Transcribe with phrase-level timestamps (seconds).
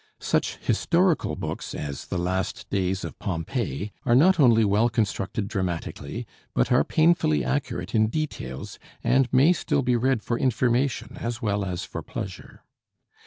[0.19, 6.25] Such historical books as 'The Last Days of Pompeii' are not only well constructed dramatically,
[6.55, 11.63] but are painfully accurate in details, and may still be read for information as well
[11.63, 12.63] as for pleasure.